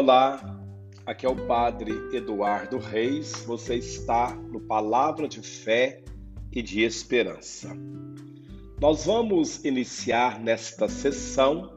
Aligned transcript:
Olá, 0.00 0.40
aqui 1.04 1.26
é 1.26 1.28
o 1.28 1.34
Padre 1.34 1.90
Eduardo 2.12 2.78
Reis. 2.78 3.42
Você 3.44 3.74
está 3.74 4.32
no 4.32 4.60
Palavra 4.60 5.26
de 5.26 5.42
Fé 5.42 6.04
e 6.52 6.62
de 6.62 6.84
Esperança. 6.84 7.76
Nós 8.80 9.06
vamos 9.06 9.64
iniciar 9.64 10.38
nesta 10.38 10.88
sessão 10.88 11.74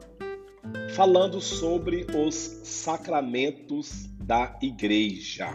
falando 0.94 1.40
sobre 1.40 2.06
os 2.14 2.36
sacramentos 2.62 4.08
da 4.20 4.56
Igreja. 4.62 5.48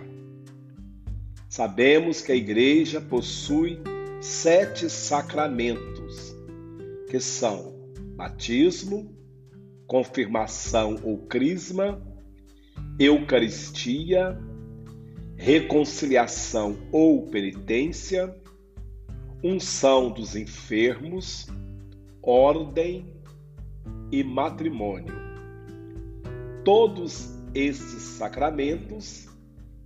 Sabemos 1.48 2.20
que 2.20 2.34
a 2.34 2.36
Igreja 2.36 3.00
possui 3.00 3.80
sete 4.20 4.90
sacramentos, 4.90 6.36
que 7.10 7.22
são 7.22 7.74
batismo, 8.18 9.16
confirmação 9.88 11.00
ou 11.06 11.20
crisma, 11.28 12.17
Eucaristia, 13.00 14.36
reconciliação 15.36 16.76
ou 16.92 17.28
penitência, 17.28 18.36
unção 19.44 20.10
dos 20.10 20.36
enfermos, 20.36 21.46
ordem 22.24 23.06
e 24.12 24.24
matrimônio. 24.24 25.14
Todos 26.66 27.38
esses 27.54 28.02
sacramentos 28.02 29.28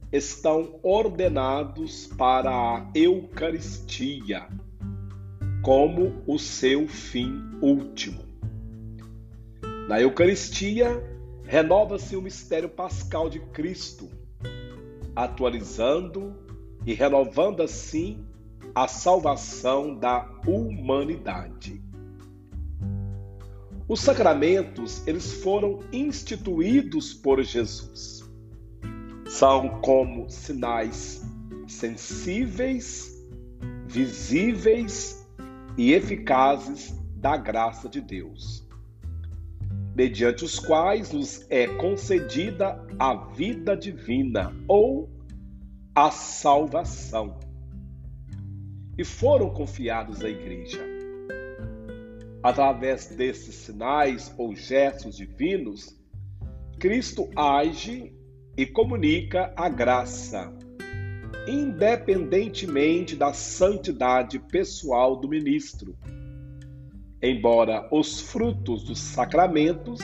estão 0.09 0.79
ordenados 0.81 2.07
para 2.17 2.49
a 2.49 2.91
Eucaristia 2.95 4.48
como 5.62 6.23
o 6.25 6.39
seu 6.39 6.87
fim 6.87 7.43
último. 7.62 8.23
Na 9.89 9.99
Eucaristia, 9.99 11.10
renova-se 11.52 12.16
o 12.16 12.21
mistério 12.21 12.70
pascal 12.70 13.30
de 13.30 13.41
Cristo, 13.48 14.10
atualizando 15.13 16.34
e 16.85 16.94
renovando 16.94 17.62
assim 17.62 18.26
a 18.74 18.88
salvação 18.88 19.94
da 19.94 20.32
humanidade. 20.48 21.84
Os 23.85 23.99
sacramentos, 23.99 25.05
eles 25.05 25.44
foram 25.44 25.79
instituídos 25.91 27.13
por 27.13 27.44
Jesus. 27.44 28.24
São 29.27 29.82
como 29.82 30.29
sinais 30.29 31.22
sensíveis, 31.68 33.13
visíveis 33.88 35.27
e 35.77 35.91
eficazes 35.91 36.98
da 37.13 37.35
graça 37.35 37.90
de 37.90 37.99
Deus 37.99 38.70
mediante 40.02 40.44
os 40.44 40.57
quais 40.57 41.12
nos 41.12 41.46
é 41.48 41.68
concedida 41.68 42.84
a 42.98 43.13
vida 43.13 43.77
divina 43.77 44.52
ou 44.68 45.07
a 45.94 46.10
salvação. 46.10 47.40
E 48.98 49.05
foram 49.05 49.52
confiados 49.52 50.24
à 50.24 50.27
igreja. 50.27 50.84
Através 52.41 53.10
desses 53.16 53.54
sinais 53.54 54.34
ou 54.40 54.55
gestos 54.55 55.18
divinos, 55.18 55.96
Cristo 56.79 57.29
age 57.35 58.12
e 58.57 58.66
comunica 58.66 59.54
a 59.55 59.70
graça, 59.70 60.52
independentemente 61.48 63.16
da 63.16 63.34
santidade 63.34 64.40
pessoal 64.40 65.16
do 65.16 65.29
ministro 65.29 65.96
embora 67.22 67.88
os 67.91 68.19
frutos 68.19 68.83
dos 68.83 69.00
sacramentos 69.00 70.00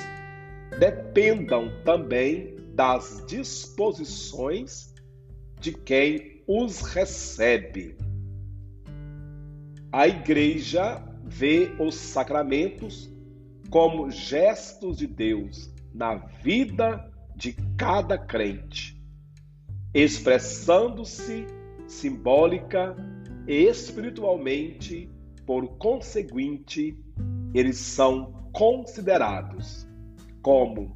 dependam 0.80 1.72
também 1.84 2.56
das 2.74 3.24
disposições 3.28 4.94
de 5.60 5.74
quem 5.74 6.44
os 6.48 6.82
recebe. 6.82 7.98
A 9.92 10.08
Igreja 10.08 11.04
vê 11.24 11.72
os 11.80 11.96
sacramentos 11.96 13.10
como 13.70 14.12
gestos 14.12 14.98
de 14.98 15.08
Deus 15.08 15.74
na 15.94 16.16
vida 16.16 17.12
de 17.36 17.54
cada 17.78 18.18
crente, 18.18 19.02
expressando-se 19.94 21.48
simbólica 21.88 22.96
e 23.48 23.66
espiritualmente, 23.66 25.10
por 25.46 25.78
conseguinte, 25.78 27.00
eles 27.60 27.78
são 27.78 28.50
considerados 28.52 29.88
como 30.42 30.96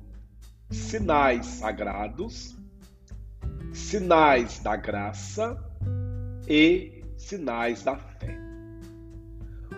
sinais 0.69 1.45
sagrados, 1.45 2.55
sinais 3.73 4.59
da 4.59 4.75
graça 4.75 5.57
e 6.47 7.03
sinais 7.17 7.83
da 7.83 7.97
fé. 7.97 8.37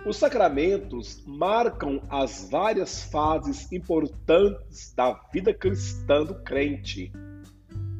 Os 0.05 0.17
sacramentos 0.17 1.23
marcam 1.25 2.01
as 2.09 2.49
várias 2.49 3.03
fases 3.03 3.71
importantes 3.71 4.93
da 4.93 5.13
vida 5.33 5.53
cristã 5.53 6.25
do 6.25 6.35
crente, 6.43 7.13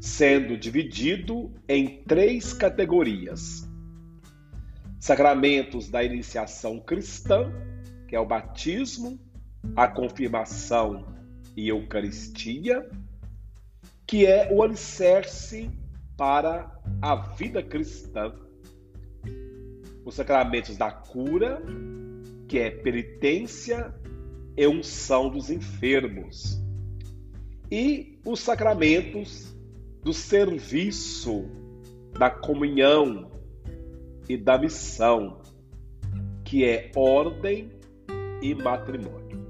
sendo 0.02 0.58
dividido 0.58 1.54
em 1.70 2.04
três 2.04 2.52
categorias: 2.52 3.66
sacramentos 5.00 5.90
da 5.90 6.04
iniciação 6.04 6.82
cristã, 6.82 7.50
que 8.14 8.18
é 8.18 8.20
o 8.20 8.28
batismo, 8.28 9.20
a 9.76 9.88
confirmação 9.88 11.04
e 11.58 11.70
Eucaristia, 11.70 12.88
que 14.06 14.28
é 14.28 14.54
o 14.54 14.62
alicerce 14.62 15.72
para 16.16 16.80
a 17.02 17.16
vida 17.16 17.64
cristã. 17.64 18.32
Os 20.06 20.14
sacramentos 20.14 20.78
da 20.78 20.92
cura, 20.92 21.60
que 22.48 22.60
é 22.60 22.70
penitência 22.70 23.92
e 24.56 24.68
unção 24.68 25.32
dos 25.32 25.50
enfermos. 25.50 26.62
E 27.72 28.20
os 28.24 28.42
sacramentos 28.42 29.56
do 30.04 30.14
serviço, 30.14 31.50
da 32.20 32.30
comunhão 32.30 33.32
e 34.30 34.38
da 34.38 34.56
missão, 34.56 35.42
que 36.44 36.64
é 36.64 36.92
ordem 36.96 37.82
e 38.44 38.54
matrimônio. 38.54 39.42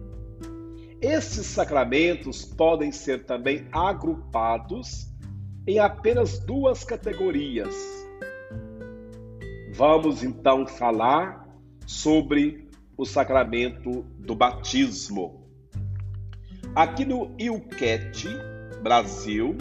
Esses 1.01 1.47
sacramentos 1.47 2.45
podem 2.45 2.91
ser 2.91 3.25
também 3.25 3.67
agrupados 3.71 5.11
em 5.67 5.79
apenas 5.79 6.39
duas 6.39 6.83
categorias. 6.83 7.75
Vamos 9.73 10.23
então 10.23 10.67
falar 10.67 11.49
sobre 11.87 12.69
o 12.95 13.03
sacramento 13.03 14.03
do 14.19 14.35
batismo. 14.35 15.49
Aqui 16.75 17.03
no 17.03 17.35
Ilquete, 17.39 18.29
Brasil, 18.83 19.57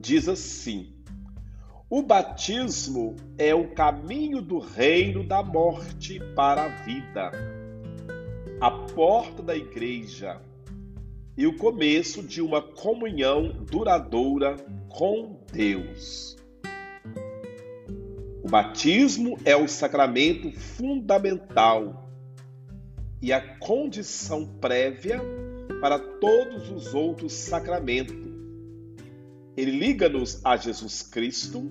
diz 0.00 0.28
assim: 0.28 0.92
o 1.88 2.02
batismo 2.02 3.14
é 3.38 3.54
o 3.54 3.68
caminho 3.68 4.42
do 4.42 4.58
reino 4.58 5.24
da 5.24 5.42
morte 5.42 6.20
para 6.34 6.64
a 6.64 6.68
vida 6.68 7.57
a 8.60 8.70
porta 8.70 9.40
da 9.40 9.56
igreja 9.56 10.40
e 11.36 11.46
o 11.46 11.56
começo 11.56 12.22
de 12.22 12.42
uma 12.42 12.60
comunhão 12.60 13.52
duradoura 13.70 14.56
com 14.88 15.38
Deus. 15.52 16.36
O 18.42 18.48
batismo 18.48 19.38
é 19.44 19.54
o 19.56 19.68
sacramento 19.68 20.50
fundamental 20.50 22.10
e 23.22 23.32
a 23.32 23.40
condição 23.58 24.44
prévia 24.60 25.20
para 25.80 25.98
todos 25.98 26.68
os 26.68 26.94
outros 26.94 27.32
sacramentos. 27.34 28.16
Ele 29.56 29.70
liga-nos 29.70 30.44
a 30.44 30.56
Jesus 30.56 31.02
Cristo, 31.02 31.70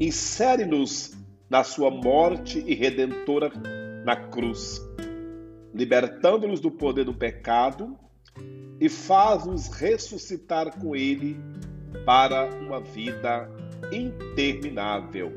insere-nos 0.00 1.12
na 1.50 1.62
sua 1.62 1.90
morte 1.90 2.64
e 2.66 2.74
redentora 2.74 3.52
na 4.06 4.16
cruz 4.16 4.80
libertando-nos 5.74 6.60
do 6.60 6.70
poder 6.70 7.04
do 7.04 7.14
pecado 7.14 7.98
e 8.80 8.88
faz-nos 8.88 9.68
ressuscitar 9.68 10.78
com 10.78 10.94
Ele 10.94 11.36
para 12.04 12.46
uma 12.46 12.80
vida 12.80 13.48
interminável. 13.92 15.32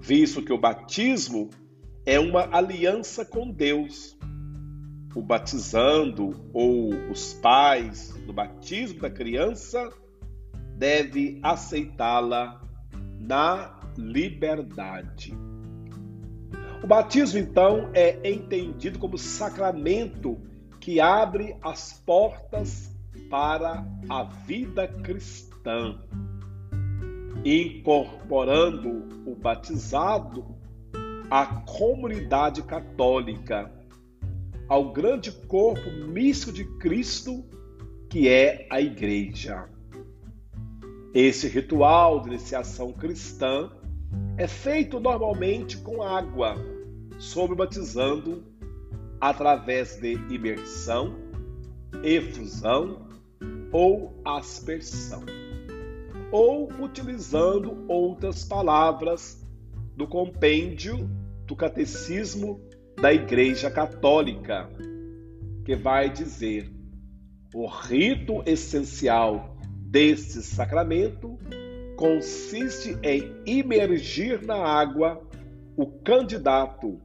Visto 0.00 0.42
que 0.42 0.52
o 0.52 0.58
batismo 0.58 1.50
é 2.04 2.18
uma 2.18 2.48
aliança 2.56 3.24
com 3.24 3.50
Deus, 3.50 4.18
o 5.14 5.22
batizando 5.22 6.34
ou 6.52 6.90
os 7.10 7.34
pais 7.34 8.12
do 8.26 8.32
batismo 8.32 9.00
da 9.00 9.10
criança 9.10 9.88
deve 10.76 11.38
aceitá-la 11.42 12.60
na 13.20 13.78
liberdade. 13.96 15.36
O 16.82 16.86
batismo, 16.86 17.38
então, 17.38 17.90
é 17.94 18.28
entendido 18.28 18.98
como 18.98 19.16
sacramento 19.16 20.36
que 20.80 20.98
abre 20.98 21.54
as 21.62 21.92
portas 21.92 22.90
para 23.30 23.86
a 24.08 24.24
vida 24.24 24.88
cristã, 24.88 26.00
incorporando 27.44 29.06
o 29.24 29.36
batizado 29.36 30.56
à 31.30 31.46
comunidade 31.46 32.62
católica, 32.62 33.70
ao 34.68 34.92
grande 34.92 35.30
corpo 35.30 35.88
místico 36.08 36.50
de 36.52 36.64
Cristo, 36.78 37.44
que 38.10 38.28
é 38.28 38.66
a 38.68 38.80
Igreja. 38.80 39.68
Esse 41.14 41.46
ritual 41.46 42.20
de 42.20 42.28
iniciação 42.30 42.92
cristã 42.92 43.70
é 44.36 44.46
feito 44.46 44.98
normalmente 44.98 45.78
com 45.78 46.02
água, 46.02 46.56
sobre 47.18 47.56
batizando 47.56 48.44
através 49.20 50.00
de 50.00 50.14
imersão, 50.34 51.14
efusão 52.02 53.06
ou 53.70 54.20
aspersão, 54.24 55.24
ou 56.30 56.72
utilizando 56.80 57.84
outras 57.88 58.44
palavras 58.44 59.46
do 59.96 60.06
compêndio 60.06 61.08
do 61.46 61.54
Catecismo 61.54 62.60
da 63.00 63.12
Igreja 63.12 63.70
Católica, 63.70 64.68
que 65.64 65.76
vai 65.76 66.10
dizer: 66.10 66.70
o 67.54 67.66
rito 67.66 68.42
essencial 68.46 69.56
deste 69.92 70.42
sacramento 70.42 71.38
consiste 72.02 72.98
em 73.04 73.32
imergir 73.46 74.44
na 74.44 74.56
água 74.56 75.22
o 75.76 75.86
candidato 75.86 77.00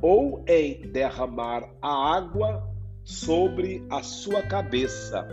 ou 0.00 0.44
em 0.46 0.80
derramar 0.92 1.68
a 1.82 2.14
água 2.14 2.62
sobre 3.02 3.84
a 3.90 4.00
sua 4.00 4.40
cabeça, 4.42 5.26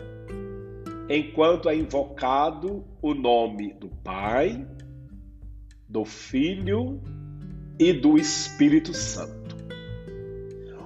enquanto 1.07 1.69
é 1.69 1.75
invocado 1.75 2.83
o 2.99 3.13
nome 3.13 3.73
do 3.73 3.89
Pai, 3.89 4.67
do 5.87 6.03
Filho 6.03 6.99
e 7.77 7.93
do 7.93 8.17
Espírito 8.17 8.91
Santo. 8.91 9.55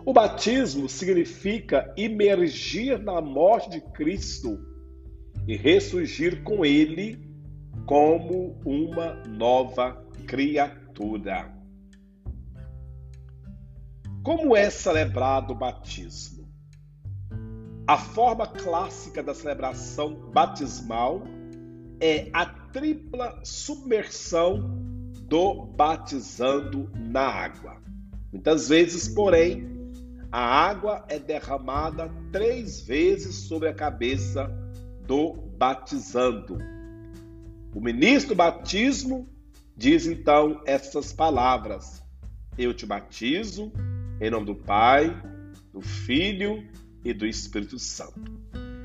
O 0.05 0.11
batismo 0.11 0.89
significa 0.89 1.93
imergir 1.95 3.01
na 3.01 3.21
morte 3.21 3.69
de 3.69 3.79
Cristo 3.79 4.59
e 5.47 5.55
ressurgir 5.55 6.43
com 6.43 6.65
ele 6.65 7.22
como 7.85 8.59
uma 8.65 9.15
nova 9.25 9.93
criatura. 10.27 11.53
Como 14.23 14.55
é 14.55 14.69
celebrado 14.69 15.51
o 15.53 15.55
batismo? 15.55 16.47
A 17.85 17.97
forma 17.97 18.47
clássica 18.47 19.21
da 19.21 19.33
celebração 19.33 20.31
batismal 20.31 21.23
é 21.99 22.29
a 22.31 22.45
tripla 22.45 23.41
submersão 23.43 24.59
do 25.27 25.65
batizando 25.65 26.89
na 26.95 27.27
água. 27.27 27.81
Muitas 28.31 28.69
vezes, 28.69 29.09
porém, 29.09 29.67
a 30.31 30.39
água 30.39 31.05
é 31.09 31.19
derramada 31.19 32.09
três 32.31 32.81
vezes 32.81 33.35
sobre 33.47 33.67
a 33.67 33.73
cabeça 33.73 34.49
do 35.05 35.33
batizando. 35.57 36.57
O 37.73 37.81
ministro 37.81 38.29
do 38.29 38.37
batismo 38.37 39.27
diz 39.75 40.05
então 40.05 40.61
essas 40.65 41.11
palavras: 41.11 42.03
Eu 42.57 42.73
te 42.73 42.85
batizo 42.85 43.71
em 44.21 44.29
nome 44.29 44.45
do 44.45 44.55
Pai, 44.55 45.09
do 45.71 45.81
Filho 45.81 46.63
e 47.03 47.13
do 47.13 47.25
Espírito 47.25 47.79
Santo. 47.79 48.21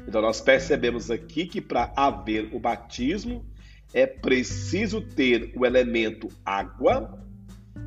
Então, 0.07 0.23
nós 0.23 0.41
percebemos 0.41 1.11
aqui 1.11 1.47
que 1.47 1.61
para 1.61 1.93
haver 1.95 2.49
o 2.55 2.59
batismo 2.59 3.45
é 3.93 4.07
preciso 4.07 5.03
ter 5.03 5.53
o 5.55 5.67
elemento 5.67 6.29
água 6.43 7.23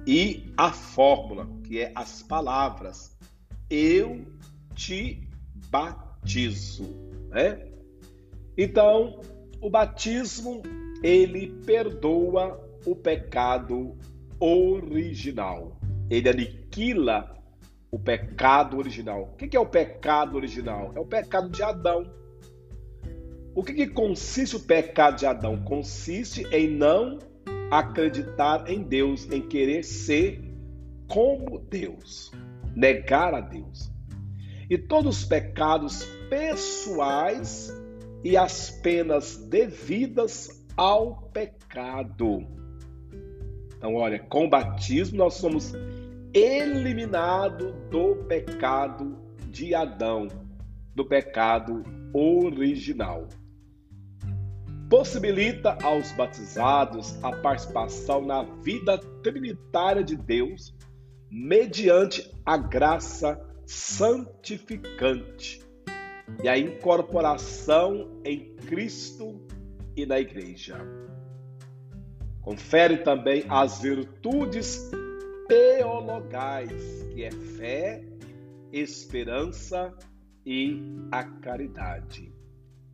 e 0.06 0.54
a 0.56 0.72
fórmula, 0.72 1.50
que 1.64 1.80
é 1.80 1.92
as 1.96 2.22
palavras. 2.22 3.18
Eu 3.68 4.24
te 4.76 5.28
batizo. 5.72 6.84
Né? 7.30 7.68
Então, 8.56 9.20
o 9.60 9.70
batismo 9.70 10.62
ele 11.04 11.48
perdoa 11.66 12.60
o 12.86 12.96
pecado 12.96 13.98
original. 14.40 15.78
Ele 16.10 16.30
aniquila 16.30 17.36
o 17.92 18.00
pecado 18.00 18.78
original. 18.78 19.34
O 19.34 19.36
que 19.36 19.56
é 19.56 19.60
o 19.60 19.66
pecado 19.66 20.36
original? 20.36 20.92
É 20.96 21.00
o 21.00 21.06
pecado 21.06 21.50
de 21.50 21.62
Adão. 21.62 22.12
O 23.54 23.64
que, 23.64 23.86
consiste 23.88 24.56
o 24.56 24.62
pecado 24.62 25.18
de 25.18 25.26
Adão? 25.26 25.62
Consiste 25.64 26.44
em 26.52 26.70
não 26.70 27.20
acreditar 27.70 28.70
em 28.70 28.82
Deus, 28.82 29.30
em 29.30 29.42
querer 29.42 29.84
ser 29.84 30.42
como 31.08 31.60
Deus, 31.60 32.32
negar 32.76 33.34
a 33.34 33.42
Deus. 33.42 33.92
E 34.70 34.78
todos 34.78 35.20
os 35.20 35.26
pecados 35.26 36.06
pessoais 36.30 37.74
e 38.24 38.38
as 38.38 38.70
penas 38.70 39.36
devidas 39.36 40.61
ao 40.76 41.16
pecado. 41.34 42.48
Então, 43.78 43.96
olha, 43.96 44.20
com 44.20 44.46
o 44.46 44.50
batismo 44.50 45.18
nós 45.18 45.36
somos 45.36 45.74
eliminado 46.34 47.74
do 47.90 48.16
pecado 48.28 49.18
de 49.50 49.76
Adão, 49.76 50.28
do 50.96 51.06
pecado 51.06 51.84
original. 52.14 53.28
Possibilita 54.90 55.78
aos 55.84 56.12
batizados 56.12 57.18
a 57.24 57.32
participação 57.32 58.26
na 58.26 58.44
vida 58.44 58.98
trinitária 59.24 60.04
de 60.04 60.16
Deus 60.16 60.76
mediante 61.30 62.30
a 62.46 62.58
graça 62.58 63.40
santificante 63.66 65.62
e 66.44 66.50
a 66.50 66.58
incorporação 66.58 68.22
em 68.26 68.54
Cristo 68.56 69.40
e 69.96 70.06
na 70.06 70.20
Igreja. 70.20 70.78
Confere 72.42 72.98
também 72.98 73.44
as 73.48 73.82
virtudes 73.82 74.90
teologais, 75.48 77.04
que 77.14 77.24
é 77.24 77.32
fé, 77.32 78.04
esperança 78.72 79.94
e 80.46 80.82
a 81.12 81.24
caridade. 81.24 82.34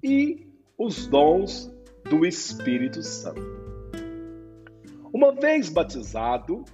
E 0.03 0.47
os 0.77 1.07
dons 1.07 1.73
do 2.09 2.25
Espírito 2.25 3.01
Santo. 3.01 3.41
Uma 5.13 5.33
vez 5.33 5.69
batizado, 5.69 6.65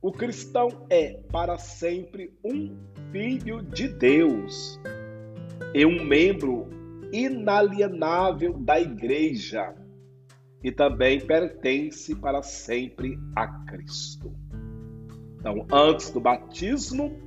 o 0.00 0.12
cristão 0.12 0.86
é 0.88 1.20
para 1.30 1.58
sempre 1.58 2.32
um 2.44 2.76
filho 3.12 3.60
de 3.62 3.88
Deus 3.88 4.80
e 5.74 5.84
um 5.84 6.04
membro 6.04 6.68
inalienável 7.12 8.54
da 8.54 8.80
igreja 8.80 9.74
e 10.62 10.70
também 10.70 11.20
pertence 11.20 12.14
para 12.14 12.42
sempre 12.42 13.18
a 13.34 13.46
Cristo. 13.46 14.34
Então, 15.38 15.66
antes 15.72 16.10
do 16.10 16.20
batismo, 16.20 17.18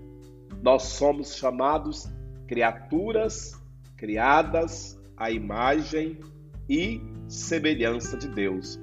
nós 0.61 0.83
somos 0.83 1.35
chamados 1.35 2.07
criaturas 2.47 3.59
criadas 3.97 4.99
à 5.17 5.31
imagem 5.31 6.19
e 6.69 7.01
semelhança 7.27 8.17
de 8.17 8.27
Deus. 8.27 8.79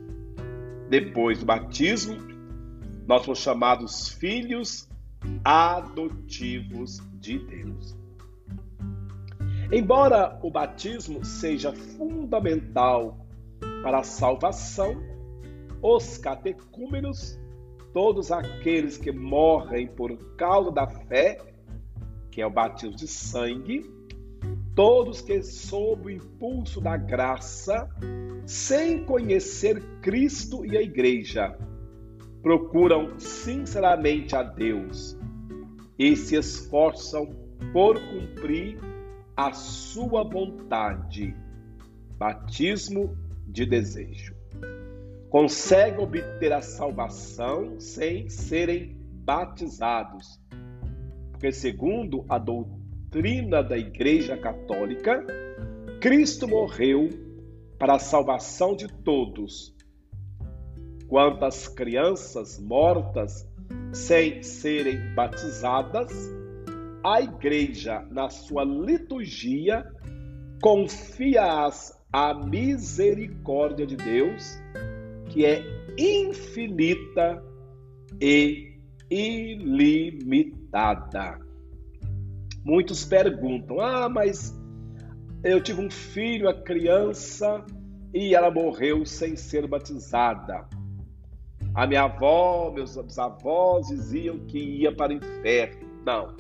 Depois 0.89 1.39
do 1.39 1.47
batismo, 1.47 2.17
nós 3.07 3.23
somos 3.23 3.39
chamados 3.39 4.09
filhos 4.09 4.89
adotivos 5.45 7.01
de 7.21 7.39
Deus. 7.39 7.97
Embora 9.71 10.39
o 10.43 10.51
batismo 10.51 11.25
seja 11.25 11.73
fundamental 11.73 13.27
para 13.83 14.01
a 14.01 14.05
salvação, 14.05 14.97
os 15.83 16.19
catecúmenos 16.19 17.39
todos 17.93 18.31
aqueles 18.31 18.97
que 18.97 19.11
morrem 19.11 19.89
por 19.89 20.17
causa 20.37 20.71
da 20.71 20.87
fé, 20.87 21.39
que 22.31 22.41
é 22.41 22.47
o 22.47 22.51
batismo 22.51 22.97
de 22.97 23.09
sangue, 23.09 23.91
todos 24.75 25.21
que, 25.21 25.43
sob 25.43 26.07
o 26.07 26.11
impulso 26.11 26.81
da 26.81 26.97
graça, 26.97 27.89
sem 28.47 29.05
conhecer 29.05 29.83
Cristo 30.01 30.65
e 30.65 30.77
a 30.77 30.83
Igreja, 30.83 31.59
procuram 32.43 33.19
sinceramente 33.19 34.35
a 34.35 34.43
Deus 34.43 35.19
e 35.99 36.17
se 36.17 36.37
esforçam 36.37 37.35
por 37.73 38.01
cumprir 38.01 38.79
a 39.37 39.53
sua 39.53 40.25
vontade. 40.25 41.35
Batismo 42.17 43.17
de 43.51 43.67
desejo 43.67 44.41
conseguem 45.31 46.01
obter 46.01 46.53
a 46.53 46.61
salvação 46.61 47.79
sem 47.79 48.29
serem 48.29 48.97
batizados. 49.25 50.41
Porque, 51.31 51.53
segundo 51.53 52.27
a 52.29 52.37
doutrina 52.37 53.63
da 53.63 53.79
Igreja 53.79 54.37
Católica, 54.37 55.25
Cristo 56.01 56.49
morreu 56.49 57.09
para 57.79 57.95
a 57.95 57.99
salvação 57.99 58.75
de 58.75 58.89
todos. 58.89 59.75
Quantas 61.09 61.69
crianças 61.69 62.59
mortas 62.59 63.49
sem 63.93 64.43
serem 64.43 65.15
batizadas, 65.15 66.13
a 67.05 67.21
igreja, 67.21 68.05
na 68.11 68.29
sua 68.29 68.65
liturgia, 68.65 69.87
confia-as 70.61 72.00
à 72.13 72.35
misericórdia 72.35 73.87
de 73.87 73.97
Deus, 73.97 74.59
que 75.29 75.47
é 75.47 75.63
infinita 75.97 77.43
e 78.21 78.79
ilimitada. 79.11 80.71
Muitos 82.65 83.05
perguntam: 83.05 83.81
ah, 83.81 84.09
mas 84.09 84.55
eu 85.43 85.63
tive 85.63 85.81
um 85.81 85.91
filho, 85.91 86.49
a 86.49 86.55
criança, 86.55 87.65
e 88.13 88.35
ela 88.35 88.51
morreu 88.51 89.07
sem 89.07 89.37
ser 89.37 89.67
batizada. 89.67 90.69
A 91.75 91.87
minha 91.87 92.03
avó, 92.03 92.73
meus 92.73 92.99
avós 93.19 93.87
diziam 93.87 94.39
que 94.47 94.59
ia 94.59 94.95
para 94.95 95.13
o 95.13 95.17
inferno. 95.17 95.89
Não. 96.05 96.35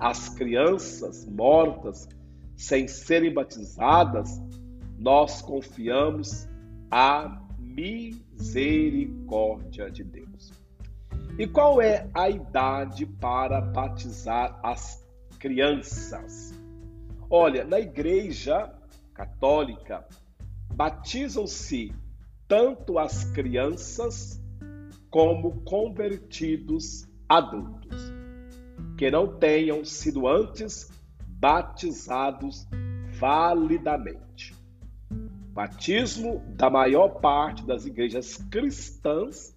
As 0.00 0.30
crianças 0.30 1.26
mortas 1.26 2.08
sem 2.56 2.88
serem 2.88 3.32
batizadas, 3.32 4.40
nós 5.00 5.40
confiamos 5.40 6.46
à 6.90 7.40
misericórdia 7.58 9.90
de 9.90 10.04
Deus. 10.04 10.52
E 11.38 11.46
qual 11.46 11.80
é 11.80 12.10
a 12.12 12.28
idade 12.28 13.06
para 13.06 13.62
batizar 13.62 14.60
as 14.62 15.02
crianças? 15.38 16.52
Olha, 17.30 17.64
na 17.64 17.80
igreja 17.80 18.70
católica, 19.14 20.06
batizam-se 20.74 21.94
tanto 22.46 22.98
as 22.98 23.24
crianças 23.24 24.38
como 25.08 25.62
convertidos 25.62 27.08
adultos, 27.26 28.12
que 28.98 29.10
não 29.10 29.38
tenham 29.38 29.82
sido 29.82 30.28
antes 30.28 30.90
batizados 31.26 32.68
validamente. 33.18 34.59
Batismo 35.60 36.42
da 36.56 36.70
maior 36.70 37.20
parte 37.20 37.66
das 37.66 37.84
igrejas 37.84 38.38
cristãs 38.50 39.54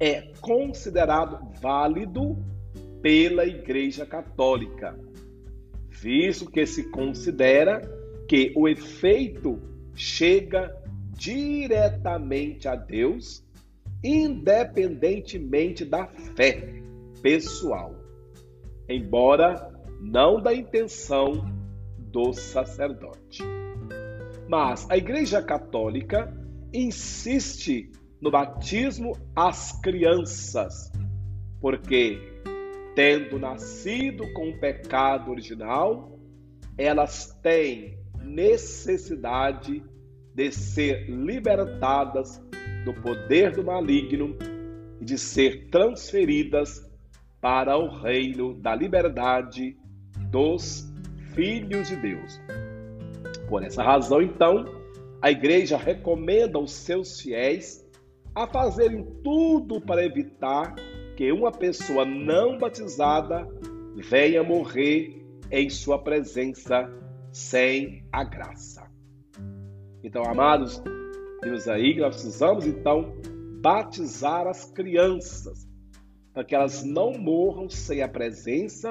é 0.00 0.22
considerado 0.40 1.38
válido 1.60 2.42
pela 3.02 3.44
Igreja 3.44 4.06
Católica, 4.06 4.98
visto 5.90 6.50
que 6.50 6.64
se 6.64 6.84
considera 6.84 7.82
que 8.26 8.54
o 8.56 8.66
efeito 8.66 9.60
chega 9.94 10.74
diretamente 11.10 12.66
a 12.66 12.74
Deus, 12.74 13.44
independentemente 14.02 15.84
da 15.84 16.06
fé 16.06 16.72
pessoal, 17.20 17.94
embora 18.88 19.70
não 20.00 20.40
da 20.40 20.54
intenção 20.54 21.52
do 21.98 22.32
sacerdote. 22.32 23.42
Mas 24.48 24.88
a 24.90 24.96
Igreja 24.96 25.42
Católica 25.42 26.32
insiste 26.72 27.90
no 28.20 28.30
batismo 28.30 29.12
às 29.34 29.72
crianças, 29.80 30.90
porque, 31.60 32.18
tendo 32.94 33.38
nascido 33.38 34.32
com 34.32 34.50
o 34.50 34.60
pecado 34.60 35.30
original, 35.30 36.18
elas 36.76 37.38
têm 37.42 37.98
necessidade 38.22 39.82
de 40.34 40.50
ser 40.50 41.08
libertadas 41.08 42.42
do 42.84 42.92
poder 42.94 43.52
do 43.52 43.62
maligno 43.62 44.36
e 45.00 45.04
de 45.04 45.16
ser 45.16 45.68
transferidas 45.70 46.82
para 47.40 47.76
o 47.76 47.88
reino 47.88 48.54
da 48.54 48.74
liberdade 48.74 49.76
dos 50.30 50.90
filhos 51.34 51.88
de 51.88 51.96
Deus. 51.96 52.40
Por 53.54 53.62
essa 53.62 53.84
razão, 53.84 54.20
então, 54.20 54.64
a 55.22 55.30
igreja 55.30 55.76
recomenda 55.76 56.58
aos 56.58 56.72
seus 56.72 57.20
fiéis 57.20 57.88
a 58.34 58.48
fazerem 58.48 59.06
tudo 59.22 59.80
para 59.80 60.04
evitar 60.04 60.74
que 61.16 61.30
uma 61.30 61.52
pessoa 61.52 62.04
não 62.04 62.58
batizada 62.58 63.46
venha 63.94 64.42
morrer 64.42 65.24
em 65.52 65.70
sua 65.70 66.02
presença 66.02 66.92
sem 67.30 68.04
a 68.10 68.24
graça. 68.24 68.90
Então, 70.02 70.24
amados, 70.24 70.82
temos 71.40 71.68
aí 71.68 71.96
nós 71.96 72.16
precisamos 72.16 72.66
então 72.66 73.14
batizar 73.62 74.48
as 74.48 74.64
crianças 74.72 75.64
para 76.32 76.42
que 76.42 76.56
elas 76.56 76.82
não 76.82 77.12
morram 77.12 77.70
sem 77.70 78.02
a 78.02 78.08
presença 78.08 78.90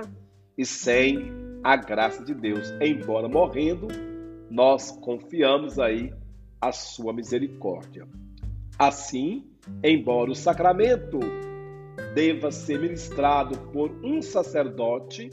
e 0.57 0.65
sem 0.65 1.33
a 1.61 1.75
graça 1.75 2.23
de 2.23 2.33
Deus. 2.33 2.71
Embora 2.79 3.27
morrendo, 3.27 4.12
nós 4.53 4.91
confiamos 4.91 5.79
aí 5.79 6.13
a 6.61 6.71
sua 6.71 7.11
misericórdia. 7.11 8.07
Assim, 8.77 9.49
embora 9.83 10.29
o 10.29 10.35
sacramento 10.35 11.19
deva 12.13 12.51
ser 12.51 12.79
ministrado 12.79 13.57
por 13.71 13.89
um 14.03 14.21
sacerdote 14.21 15.31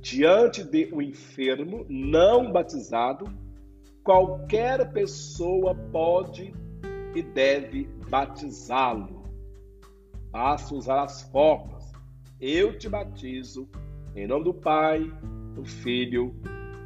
diante 0.00 0.62
de 0.62 0.88
um 0.94 1.02
enfermo 1.02 1.84
não 1.88 2.52
batizado, 2.52 3.26
qualquer 4.04 4.92
pessoa 4.92 5.74
pode 5.74 6.54
e 7.12 7.22
deve 7.22 7.88
batizá-lo. 8.08 9.24
Basta 10.30 10.76
usar 10.76 11.02
as 11.02 11.22
formas. 11.22 11.90
Eu 12.40 12.78
te 12.78 12.88
batizo 12.88 13.68
em 14.14 14.28
nome 14.28 14.44
do 14.44 14.54
Pai, 14.54 15.00
do 15.56 15.64
Filho 15.64 16.32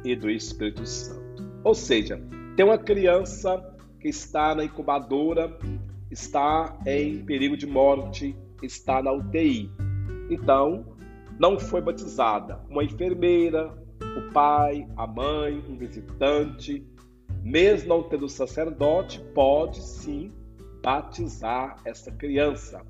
e 0.03 0.15
do 0.15 0.31
Espírito 0.31 0.83
Santo. 0.83 1.18
Ou 1.63 1.73
seja, 1.75 2.21
tem 2.55 2.65
uma 2.65 2.77
criança 2.77 3.63
que 3.99 4.07
está 4.07 4.55
na 4.55 4.63
incubadora, 4.63 5.57
está 6.09 6.77
em 6.85 7.23
perigo 7.23 7.57
de 7.57 7.67
morte, 7.67 8.35
está 8.63 9.01
na 9.01 9.11
UTI. 9.11 9.69
Então, 10.29 10.85
não 11.39 11.59
foi 11.59 11.81
batizada. 11.81 12.59
Uma 12.69 12.83
enfermeira, 12.83 13.73
o 14.17 14.31
pai, 14.31 14.87
a 14.95 15.05
mãe, 15.05 15.63
um 15.69 15.77
visitante, 15.77 16.85
mesmo 17.43 17.89
não 17.89 18.03
tendo 18.03 18.27
sacerdote, 18.27 19.21
pode 19.33 19.81
sim 19.81 20.31
batizar 20.83 21.77
essa 21.85 22.11
criança. 22.11 22.81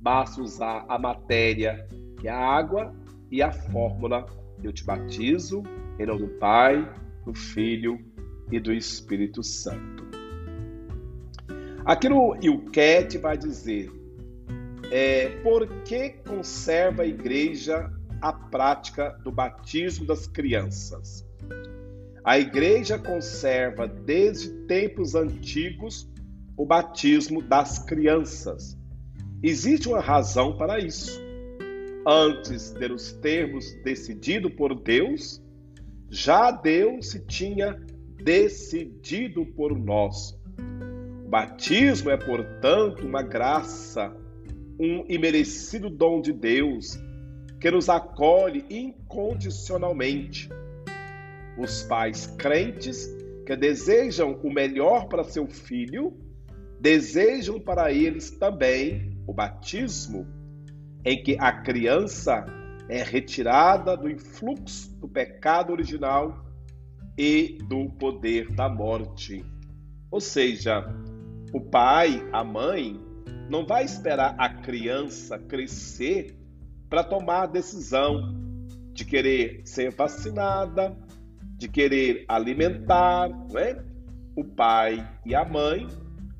Basta 0.00 0.40
usar 0.40 0.84
a 0.88 0.98
matéria, 0.98 1.86
que 2.20 2.28
é 2.28 2.30
a 2.30 2.38
água, 2.38 2.94
e 3.30 3.42
a 3.42 3.52
fórmula: 3.52 4.26
eu 4.62 4.72
te 4.72 4.84
batizo 4.84 5.62
em 5.98 6.06
nome 6.06 6.20
do 6.20 6.28
Pai, 6.38 6.88
do 7.28 7.34
Filho 7.34 8.00
e 8.50 8.58
do 8.58 8.72
Espírito 8.72 9.42
Santo. 9.42 10.08
Aqui 11.84 12.08
no 12.08 12.34
Ilquete 12.40 13.18
vai 13.18 13.36
dizer: 13.36 13.92
é, 14.90 15.28
por 15.42 15.68
que 15.82 16.10
conserva 16.26 17.02
a 17.02 17.06
igreja 17.06 17.92
a 18.22 18.32
prática 18.32 19.10
do 19.22 19.30
batismo 19.30 20.06
das 20.06 20.26
crianças? 20.26 21.26
A 22.24 22.38
igreja 22.38 22.98
conserva 22.98 23.86
desde 23.86 24.48
tempos 24.66 25.14
antigos 25.14 26.10
o 26.56 26.64
batismo 26.64 27.42
das 27.42 27.78
crianças. 27.78 28.76
Existe 29.42 29.86
uma 29.86 30.00
razão 30.00 30.56
para 30.56 30.78
isso. 30.78 31.20
Antes 32.06 32.70
de 32.70 32.90
os 32.90 33.12
termos 33.12 33.70
decidido 33.84 34.50
por 34.50 34.74
Deus, 34.74 35.42
já 36.10 36.50
Deus 36.50 37.10
se 37.10 37.20
tinha 37.20 37.80
decidido 38.22 39.44
por 39.46 39.78
nós. 39.78 40.38
O 41.24 41.28
batismo 41.28 42.10
é, 42.10 42.16
portanto, 42.16 43.06
uma 43.06 43.22
graça, 43.22 44.14
um 44.80 45.04
imerecido 45.08 45.90
dom 45.90 46.20
de 46.20 46.32
Deus 46.32 46.98
que 47.60 47.70
nos 47.70 47.88
acolhe 47.88 48.64
incondicionalmente 48.70 50.48
os 51.58 51.82
pais 51.82 52.26
crentes 52.38 53.08
que 53.44 53.56
desejam 53.56 54.38
o 54.42 54.52
melhor 54.52 55.08
para 55.08 55.24
seu 55.24 55.46
filho, 55.46 56.16
desejam 56.80 57.58
para 57.58 57.92
eles 57.92 58.30
também 58.30 59.18
o 59.26 59.32
batismo, 59.32 60.26
em 61.04 61.22
que 61.22 61.36
a 61.40 61.50
criança 61.52 62.44
é 62.88 63.02
retirada 63.02 63.96
do 63.96 64.08
influxo 64.08 64.90
do 64.98 65.08
pecado 65.08 65.72
original 65.72 66.44
e 67.16 67.58
do 67.68 67.90
poder 67.90 68.50
da 68.54 68.68
morte. 68.68 69.44
Ou 70.10 70.20
seja, 70.20 70.84
o 71.52 71.60
pai, 71.60 72.26
a 72.32 72.42
mãe, 72.42 72.98
não 73.50 73.66
vai 73.66 73.84
esperar 73.84 74.34
a 74.38 74.48
criança 74.48 75.38
crescer 75.38 76.36
para 76.88 77.04
tomar 77.04 77.42
a 77.42 77.46
decisão 77.46 78.34
de 78.92 79.04
querer 79.04 79.62
ser 79.64 79.90
vacinada, 79.90 80.96
de 81.56 81.68
querer 81.68 82.24
alimentar 82.28 83.30
é? 83.56 83.82
o 84.34 84.44
pai 84.44 85.06
e 85.26 85.34
a 85.34 85.44
mãe, 85.44 85.86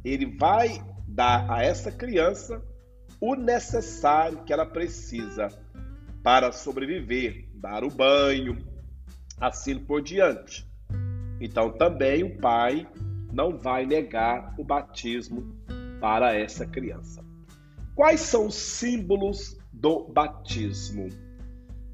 ele 0.04 0.26
vai 0.38 0.82
dar 1.06 1.50
a 1.50 1.62
essa 1.62 1.90
criança 1.90 2.62
o 3.20 3.34
necessário 3.34 4.44
que 4.44 4.52
ela 4.52 4.64
precisa 4.64 5.48
para 6.28 6.52
sobreviver, 6.52 7.48
dar 7.54 7.82
o 7.82 7.88
banho, 7.88 8.58
assim 9.40 9.78
por 9.78 10.02
diante. 10.02 10.70
Então 11.40 11.70
também 11.70 12.22
o 12.22 12.36
pai 12.38 12.86
não 13.32 13.56
vai 13.56 13.86
negar 13.86 14.54
o 14.58 14.62
batismo 14.62 15.56
para 16.02 16.34
essa 16.34 16.66
criança. 16.66 17.24
Quais 17.94 18.20
são 18.20 18.48
os 18.48 18.56
símbolos 18.56 19.58
do 19.72 20.06
batismo? 20.08 21.08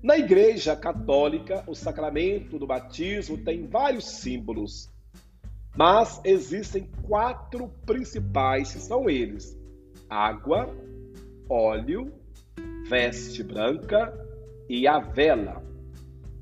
Na 0.03 0.19
Igreja 0.19 0.75
Católica, 0.75 1.63
o 1.69 1.75
sacramento 1.77 2.59
do 2.59 2.67
batismo 2.67 3.39
tem 3.39 3.69
vários 3.69 4.17
símbolos, 4.17 4.91
mas 5.77 6.21
existem 6.25 6.91
quatro 7.07 7.69
principais, 7.87 8.73
que 8.73 8.81
são 8.81 9.09
eles: 9.09 9.57
água, 10.11 10.75
óleo, 11.49 12.13
veste 12.89 13.41
branca 13.45 14.24
e 14.69 14.87
a 14.87 14.99
vela. 14.99 15.63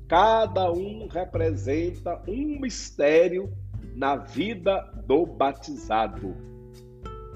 Cada 0.07 0.71
um 0.71 1.07
representa 1.07 2.21
um 2.27 2.59
mistério 2.59 3.51
na 3.95 4.15
vida 4.15 4.81
do 5.05 5.25
batizado. 5.25 6.35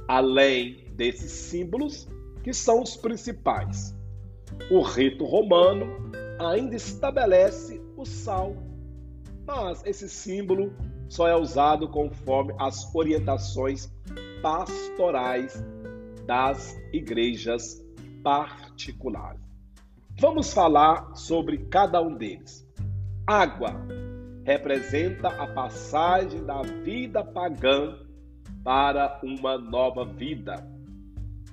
Além 0.08 0.86
desses 0.96 1.32
símbolos, 1.32 2.08
que 2.44 2.54
são 2.54 2.82
os 2.82 2.96
principais. 2.96 3.96
O 4.72 4.82
rito 4.82 5.26
romano 5.26 5.86
ainda 6.40 6.76
estabelece 6.76 7.82
o 7.96 8.06
sal, 8.06 8.56
mas 9.46 9.84
esse 9.86 10.08
símbolo 10.08 10.74
só 11.10 11.28
é 11.28 11.36
usado 11.36 11.88
conforme 11.90 12.54
as 12.60 12.94
orientações 12.96 13.92
pastorais 14.42 15.64
das 16.26 16.78
igrejas 16.94 17.84
particulares. 18.24 19.47
Vamos 20.20 20.52
falar 20.52 21.16
sobre 21.16 21.60
cada 21.70 22.02
um 22.02 22.16
deles. 22.16 22.68
Água 23.28 23.80
representa 24.44 25.28
a 25.28 25.46
passagem 25.46 26.44
da 26.44 26.64
vida 26.64 27.24
pagã 27.24 28.00
para 28.64 29.20
uma 29.24 29.60
nova 29.60 30.06
vida. 30.06 30.68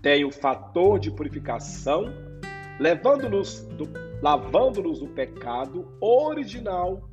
Tem 0.00 0.25
o 0.25 0.30
fator 0.30 0.99
de 0.99 1.11
purificação 1.11 2.06
levando-nos 2.80 3.61
do, 3.76 3.85
lavando-nos 4.23 5.00
do 5.00 5.09
pecado 5.09 5.87
original 6.00 7.06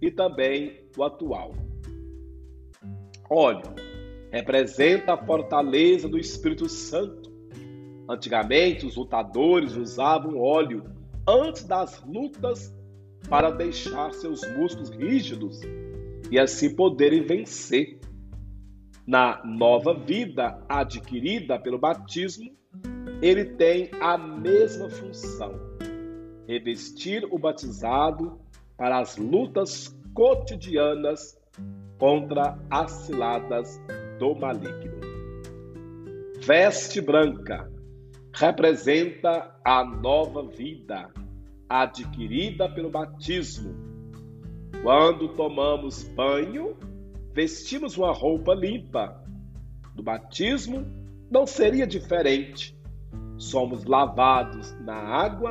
e 0.00 0.12
também 0.12 0.88
o 0.96 1.02
atual. 1.02 1.52
Óleo 3.28 3.74
representa 4.30 5.14
a 5.14 5.26
fortaleza 5.26 6.08
do 6.08 6.18
Espírito 6.18 6.68
Santo. 6.68 7.33
Antigamente, 8.08 8.84
os 8.84 8.96
lutadores 8.96 9.76
usavam 9.76 10.38
óleo 10.38 10.84
antes 11.26 11.64
das 11.64 12.02
lutas 12.04 12.74
para 13.28 13.50
deixar 13.50 14.12
seus 14.12 14.42
músculos 14.56 14.90
rígidos 14.90 15.60
e 16.30 16.38
assim 16.38 16.74
poderem 16.74 17.22
vencer. 17.22 17.98
Na 19.06 19.42
nova 19.44 19.92
vida 19.92 20.62
adquirida 20.66 21.58
pelo 21.58 21.78
batismo, 21.78 22.50
ele 23.20 23.44
tem 23.44 23.90
a 24.00 24.16
mesma 24.16 24.88
função: 24.88 25.52
revestir 26.46 27.26
o 27.30 27.38
batizado 27.38 28.38
para 28.76 28.98
as 28.98 29.16
lutas 29.16 29.94
cotidianas 30.14 31.38
contra 31.98 32.58
as 32.70 32.90
ciladas 32.92 33.80
do 34.18 34.34
maligno. 34.34 35.00
Veste 36.40 37.00
branca 37.00 37.73
representa 38.34 39.54
a 39.64 39.84
nova 39.84 40.46
vida 40.46 41.10
adquirida 41.68 42.68
pelo 42.68 42.90
batismo. 42.90 43.74
Quando 44.82 45.28
tomamos 45.30 46.04
banho, 46.04 46.76
vestimos 47.32 47.96
uma 47.96 48.12
roupa 48.12 48.54
limpa. 48.54 49.22
Do 49.94 50.02
batismo 50.02 50.84
não 51.30 51.46
seria 51.46 51.86
diferente 51.86 52.74
somos 53.36 53.84
lavados 53.84 54.72
na 54.80 54.94
água 54.94 55.50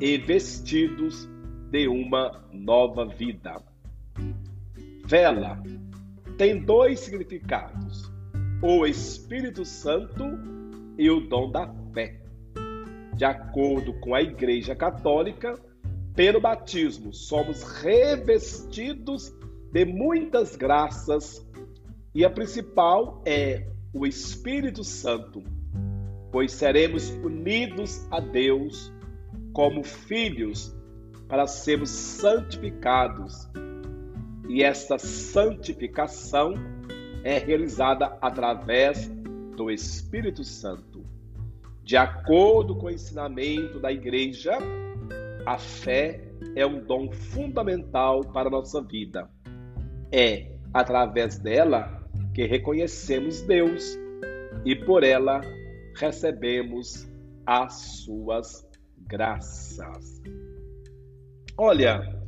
e 0.00 0.18
vestidos 0.18 1.28
de 1.70 1.88
uma 1.88 2.44
nova 2.52 3.06
vida. 3.06 3.56
Vela 5.06 5.62
tem 6.36 6.60
dois 6.64 7.00
significados: 7.00 8.12
o 8.62 8.86
Espírito 8.86 9.64
Santo 9.64 10.24
e 10.98 11.10
o 11.10 11.20
dom 11.20 11.50
da 11.50 11.72
fé. 11.92 12.20
De 13.14 13.24
acordo 13.24 13.92
com 14.00 14.14
a 14.14 14.22
Igreja 14.22 14.74
Católica, 14.74 15.54
pelo 16.14 16.40
batismo 16.40 17.12
somos 17.12 17.62
revestidos 17.62 19.32
de 19.72 19.84
muitas 19.84 20.56
graças 20.56 21.44
e 22.14 22.24
a 22.24 22.30
principal 22.30 23.22
é 23.26 23.66
o 23.92 24.06
Espírito 24.06 24.84
Santo 24.84 25.42
pois 26.34 26.50
seremos 26.50 27.10
unidos 27.22 28.04
a 28.10 28.18
Deus 28.18 28.92
como 29.52 29.84
filhos 29.84 30.76
para 31.28 31.46
sermos 31.46 31.90
santificados. 31.90 33.48
E 34.48 34.60
esta 34.64 34.98
santificação 34.98 36.54
é 37.22 37.38
realizada 37.38 38.18
através 38.20 39.08
do 39.54 39.70
Espírito 39.70 40.44
Santo. 40.44 41.04
De 41.82 41.96
acordo 41.96 42.76
com 42.76 42.86
o 42.86 42.90
ensinamento 42.90 43.78
da 43.78 43.92
igreja, 43.92 44.58
a 45.46 45.58
fé 45.58 46.20
é 46.56 46.66
um 46.66 46.84
dom 46.84 47.10
fundamental 47.12 48.22
para 48.32 48.48
a 48.48 48.50
nossa 48.50 48.80
vida. 48.82 49.28
É 50.10 50.52
através 50.72 51.38
dela 51.38 52.02
que 52.34 52.46
reconhecemos 52.46 53.42
Deus 53.42 53.98
e 54.64 54.74
por 54.74 55.04
ela 55.04 55.40
recebemos 55.96 57.08
as 57.46 57.74
suas 58.04 58.66
graças. 59.06 60.22
Olha, 61.56 62.18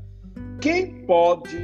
quem 0.61 1.05
pode 1.07 1.59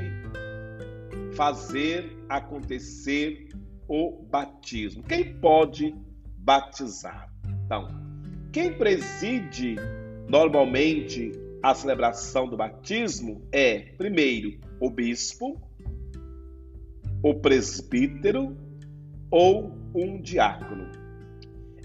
fazer 1.35 2.17
acontecer 2.29 3.49
o 3.93 4.25
batismo? 4.31 5.03
Quem 5.03 5.35
pode 5.35 5.95
batizar? 6.39 7.31
Então, 7.67 7.89
quem 8.51 8.73
preside 8.73 9.77
normalmente 10.27 11.31
a 11.63 11.75
celebração 11.75 12.49
do 12.49 12.57
batismo 12.57 13.47
é, 13.53 13.81
primeiro, 13.99 14.59
o 14.81 14.89
bispo, 14.89 15.61
o 17.23 17.35
presbítero 17.35 18.57
ou 19.31 19.77
um 19.95 20.23
diácono. 20.23 20.91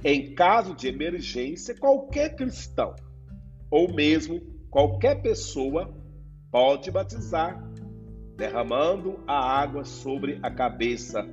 Em 0.02 0.34
caso 0.34 0.74
de 0.74 0.88
emergência, 0.88 1.76
qualquer 1.76 2.38
cristão 2.38 2.96
ou 3.70 3.94
mesmo 3.94 4.40
qualquer 4.70 5.22
pessoa 5.22 5.94
pode 6.50 6.90
batizar, 6.90 7.62
derramando 8.38 9.20
a 9.28 9.38
água 9.62 9.84
sobre 9.84 10.40
a 10.42 10.50
cabeça 10.50 11.28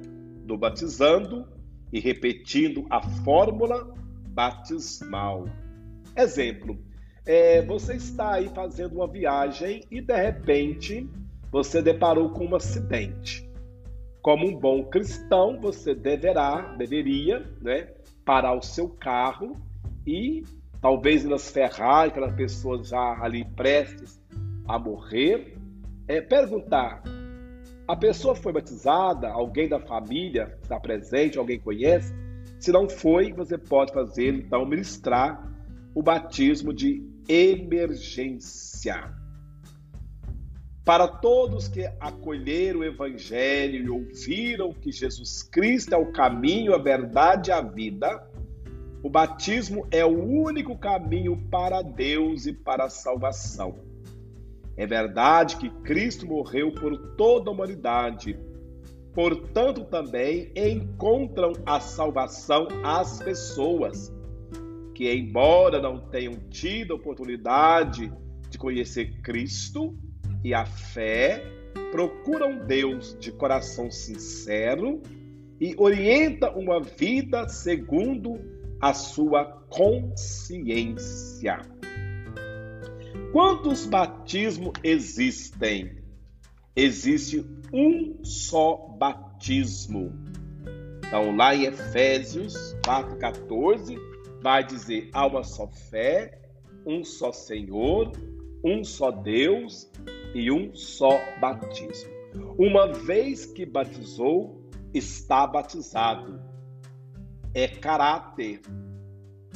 do 0.45 0.57
batizando 0.57 1.47
e 1.93 2.01
repetindo 2.01 2.87
a 2.91 3.01
fórmula 3.01 3.95
batismal. 4.29 5.47
Exemplo: 6.17 6.79
é, 7.27 7.63
você 7.63 7.97
está 7.97 8.35
aí 8.35 8.49
fazendo 8.49 8.97
uma 8.97 9.09
viagem 9.09 9.83
e 9.91 10.01
de 10.01 10.15
repente 10.15 11.09
você 11.51 11.81
deparou 11.81 12.31
com 12.31 12.47
um 12.47 12.57
acidente. 12.57 13.49
Como 14.21 14.47
um 14.47 14.57
bom 14.59 14.85
cristão, 14.85 15.61
você 15.61 15.95
deverá, 15.95 16.75
deveria, 16.77 17.47
né, 17.61 17.89
parar 18.25 18.55
o 18.55 18.63
seu 18.63 18.89
carro 18.89 19.57
e 20.07 20.43
talvez 20.81 21.25
nas 21.25 21.51
Ferrari, 21.51 22.11
aquelas 22.11 22.35
pessoas 22.35 22.89
já 22.89 23.23
ali 23.23 23.45
prestes 23.57 24.21
a 24.67 24.79
morrer, 24.79 25.57
é, 26.09 26.21
perguntar: 26.21 27.03
a 27.87 27.95
pessoa 27.95 28.35
foi 28.35 28.53
batizada? 28.53 29.29
Alguém 29.29 29.69
da 29.69 29.79
família 29.79 30.59
está 30.63 30.81
presente? 30.81 31.39
Alguém 31.39 31.61
conhece? 31.61 32.15
Se 32.59 32.73
não 32.73 32.89
foi, 32.89 33.33
você 33.33 33.59
pode 33.59 33.93
fazer, 33.93 34.35
então, 34.35 34.65
ministrar 34.65 35.53
o 35.95 36.03
batismo 36.03 36.73
de 36.73 37.07
emergência. 37.29 39.13
Para 40.83 41.09
todos 41.09 41.69
que 41.69 41.85
acolheram 42.01 42.81
o 42.81 42.85
Evangelho 42.85 43.85
e 43.85 43.91
ouviram 43.91 44.73
que 44.73 44.91
Jesus 44.91 45.43
Cristo 45.43 45.95
é 45.95 45.97
o 45.97 46.13
caminho, 46.13 46.75
a 46.75 46.79
verdade 46.79 47.51
e 47.51 47.53
a 47.53 47.61
vida, 47.61 48.27
o 49.03 49.11
batismo 49.11 49.87
é 49.91 50.05
o 50.05 50.25
único 50.25 50.77
caminho 50.79 51.37
para 51.51 51.83
Deus 51.83 52.47
e 52.47 52.53
para 52.53 52.85
a 52.85 52.91
salvação. 52.91 53.94
É 54.77 54.87
verdade 54.87 55.57
que 55.57 55.71
Cristo 55.83 56.27
morreu 56.27 56.73
por 56.73 56.97
toda 57.17 57.51
a 57.51 57.53
humanidade. 57.53 58.39
Portanto, 59.13 59.85
também 59.85 60.51
encontram 60.57 61.53
a 61.65 61.79
salvação 61.79 62.67
as 62.83 63.23
pessoas 63.23 64.13
que, 64.95 65.13
embora 65.13 65.81
não 65.81 65.99
tenham 65.99 66.35
tido 66.51 66.95
a 66.95 66.97
oportunidade 66.97 68.13
de 68.51 68.59
conhecer 68.59 69.21
Cristo 69.23 69.97
e 70.43 70.53
a 70.53 70.67
fé, 70.67 71.45
procuram 71.93 72.67
Deus 72.67 73.17
de 73.19 73.31
coração 73.31 73.91
sincero 73.91 75.01
e 75.61 75.75
orienta 75.79 76.51
uma 76.51 76.81
vida 76.81 77.49
segundo 77.49 78.41
a 78.81 78.93
sua 78.93 79.45
consciência. 79.69 81.61
Quantos 83.35 83.85
batismos 83.85 84.75
existem? 84.85 85.99
Existe 86.77 87.45
um 87.73 88.23
só 88.23 88.77
batismo. 88.97 90.13
Então, 90.99 91.35
lá 91.35 91.53
em 91.53 91.65
Efésios 91.65 92.55
4,14, 92.87 93.99
vai 94.41 94.63
dizer: 94.63 95.11
há 95.13 95.27
uma 95.27 95.43
só 95.43 95.67
fé, 95.67 96.43
um 96.87 97.03
só 97.03 97.33
Senhor, 97.33 98.13
um 98.65 98.85
só 98.85 99.11
Deus 99.11 99.91
e 100.33 100.49
um 100.53 100.73
só 100.73 101.19
batismo. 101.41 102.13
Uma 102.57 102.93
vez 102.93 103.47
que 103.47 103.67
batizou, 103.67 104.63
está 104.95 105.45
batizado. 105.45 106.41
É 107.53 107.67
caráter. 107.67 108.61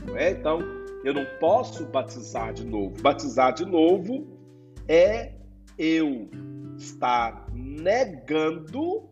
Não 0.05 0.17
é? 0.17 0.33
Então, 0.33 0.79
eu 1.09 1.15
não 1.15 1.25
posso 1.41 1.87
batizar 1.87 2.53
de 2.53 2.67
novo. 2.67 2.95
Batizar 3.01 3.55
de 3.55 3.65
novo 3.65 4.27
é 4.87 5.33
eu 5.79 6.29
estar 6.77 7.47
negando 7.51 9.09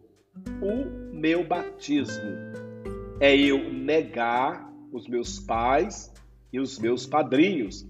o 0.60 0.84
meu 1.10 1.42
batismo. 1.42 2.36
É 3.18 3.34
eu 3.34 3.72
negar 3.72 4.70
os 4.92 5.08
meus 5.08 5.38
pais 5.38 6.12
e 6.52 6.60
os 6.60 6.78
meus 6.78 7.06
padrinhos. 7.06 7.88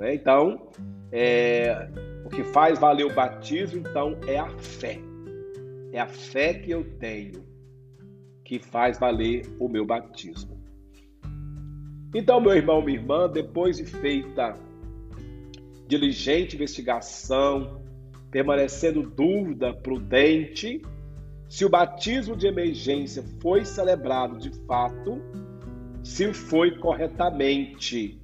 É? 0.00 0.12
Então, 0.12 0.72
é, 1.12 1.88
o 2.24 2.28
que 2.28 2.42
faz 2.42 2.80
valer 2.80 3.06
o 3.06 3.14
batismo, 3.14 3.78
então, 3.78 4.18
é 4.26 4.36
a 4.36 4.50
fé. 4.58 4.98
É 5.92 6.00
a 6.00 6.08
fé 6.08 6.54
que 6.54 6.72
eu 6.72 6.82
tenho 6.98 7.44
que 8.44 8.58
faz 8.58 8.98
valer 8.98 9.46
o 9.60 9.68
meu 9.68 9.86
batismo. 9.86 10.53
Então, 12.14 12.40
meu 12.40 12.52
irmão, 12.52 12.80
minha 12.80 12.96
irmã, 12.96 13.28
depois 13.28 13.76
de 13.76 13.84
feita 13.84 14.56
diligente 15.88 16.54
investigação, 16.54 17.82
permanecendo 18.30 19.02
dúvida 19.02 19.74
prudente, 19.74 20.80
se 21.48 21.64
o 21.64 21.68
batismo 21.68 22.36
de 22.36 22.46
emergência 22.46 23.24
foi 23.40 23.64
celebrado 23.64 24.38
de 24.38 24.50
fato, 24.64 25.20
se 26.04 26.32
foi 26.32 26.78
corretamente. 26.78 28.20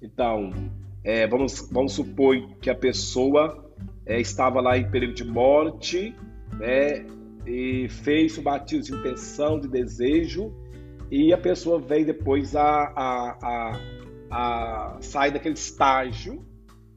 Então, 0.00 0.50
é, 1.02 1.26
vamos, 1.26 1.68
vamos 1.70 1.92
supor 1.92 2.36
que 2.60 2.70
a 2.70 2.74
pessoa 2.74 3.72
é, 4.06 4.20
estava 4.20 4.60
lá 4.60 4.78
em 4.78 4.88
período 4.88 5.14
de 5.14 5.24
morte, 5.24 6.14
né, 6.58 7.04
e 7.46 7.88
fez 7.88 8.38
o 8.38 8.42
batismo 8.42 8.84
de 8.84 9.00
intenção, 9.00 9.58
de 9.58 9.66
desejo, 9.66 10.54
e 11.10 11.32
a 11.32 11.38
pessoa 11.38 11.80
vem 11.80 12.04
depois 12.04 12.54
a, 12.54 12.62
a, 12.62 13.38
a, 13.42 13.80
a 14.30 14.98
sair 15.00 15.32
daquele 15.32 15.54
estágio. 15.54 16.44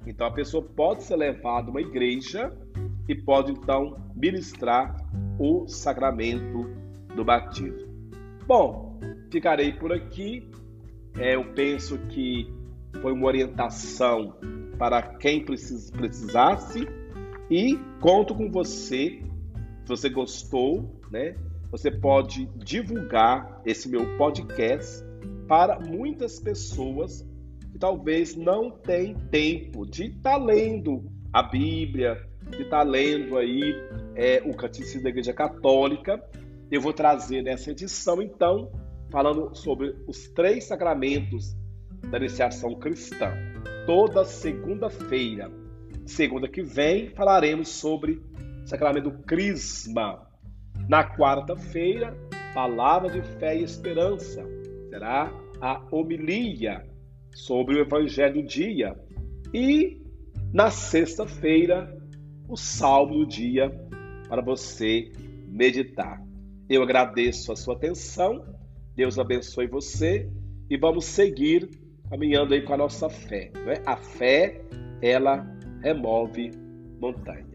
Então 0.05 0.27
a 0.27 0.31
pessoa 0.31 0.63
pode 0.63 1.03
ser 1.03 1.15
levada 1.15 1.67
a 1.67 1.71
uma 1.71 1.81
igreja 1.81 2.55
e 3.07 3.15
pode 3.15 3.51
então 3.51 3.97
ministrar 4.15 4.95
o 5.39 5.67
sacramento 5.67 6.69
do 7.15 7.25
batismo. 7.25 7.91
Bom, 8.45 8.99
ficarei 9.31 9.73
por 9.73 9.91
aqui. 9.91 10.49
É, 11.17 11.35
eu 11.35 11.53
penso 11.53 11.97
que 12.09 12.51
foi 13.01 13.13
uma 13.13 13.27
orientação 13.27 14.35
para 14.77 15.01
quem 15.01 15.43
precisasse 15.43 16.87
e 17.49 17.77
conto 17.99 18.35
com 18.35 18.49
você 18.51 19.21
se 19.83 19.87
você 19.87 20.09
gostou, 20.09 20.99
né? 21.11 21.35
Você 21.73 21.89
pode 21.89 22.45
divulgar 22.55 23.59
esse 23.65 23.89
meu 23.89 24.15
podcast 24.15 25.03
para 25.47 25.79
muitas 25.79 26.39
pessoas 26.39 27.27
que 27.71 27.79
talvez 27.79 28.35
não 28.35 28.69
têm 28.69 29.15
tempo 29.31 29.83
de 29.83 30.05
estar 30.05 30.37
tá 30.37 30.37
lendo 30.37 31.11
a 31.33 31.41
Bíblia, 31.41 32.29
de 32.51 32.61
estar 32.61 32.77
tá 32.77 32.83
lendo 32.83 33.39
aí 33.39 33.73
é, 34.15 34.39
o 34.45 34.55
Catecismo 34.55 35.01
da 35.01 35.09
Igreja 35.09 35.33
Católica. 35.33 36.23
Eu 36.69 36.79
vou 36.79 36.93
trazer 36.93 37.41
nessa 37.41 37.71
edição, 37.71 38.21
então, 38.21 38.71
falando 39.09 39.55
sobre 39.55 39.95
os 40.07 40.27
três 40.27 40.65
sacramentos 40.65 41.55
da 42.11 42.19
iniciação 42.19 42.75
cristã. 42.75 43.33
Toda 43.87 44.23
segunda-feira. 44.23 45.51
Segunda 46.05 46.47
que 46.47 46.61
vem 46.61 47.09
falaremos 47.15 47.69
sobre 47.69 48.21
sacramento 48.63 49.09
do 49.09 49.23
Crisma. 49.23 50.32
Na 50.87 51.03
quarta-feira, 51.03 52.15
palavra 52.53 53.09
de 53.09 53.21
fé 53.39 53.57
e 53.57 53.63
esperança. 53.63 54.43
Será 54.89 55.31
a 55.61 55.81
homilia 55.91 56.85
sobre 57.33 57.75
o 57.75 57.81
Evangelho 57.81 58.41
do 58.41 58.47
dia. 58.47 58.95
E 59.53 60.01
na 60.53 60.69
sexta-feira, 60.69 61.97
o 62.47 62.55
salmo 62.55 63.19
do 63.19 63.25
dia 63.25 63.71
para 64.27 64.41
você 64.41 65.11
meditar. 65.47 66.21
Eu 66.69 66.83
agradeço 66.83 67.51
a 67.51 67.55
sua 67.55 67.75
atenção. 67.75 68.45
Deus 68.95 69.17
abençoe 69.17 69.67
você 69.67 70.29
e 70.69 70.77
vamos 70.77 71.05
seguir 71.05 71.69
caminhando 72.09 72.53
aí 72.53 72.61
com 72.61 72.73
a 72.73 72.77
nossa 72.77 73.09
fé. 73.09 73.51
Né? 73.65 73.75
A 73.85 73.95
fé, 73.95 74.61
ela 75.01 75.45
remove 75.81 76.51
montanhas. 76.99 77.52